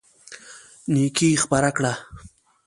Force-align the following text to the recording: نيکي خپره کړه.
نيکي 0.93 1.29
خپره 1.43 1.69
کړه. 1.77 1.93